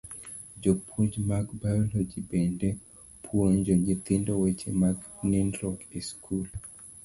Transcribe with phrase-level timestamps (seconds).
[0.63, 2.69] Jopuonj mag biology bende
[3.23, 4.97] puonjo nyithindo weche mag
[5.29, 6.45] nindruok e skul.